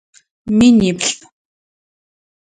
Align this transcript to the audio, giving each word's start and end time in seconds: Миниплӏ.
Миниплӏ. 0.57 1.13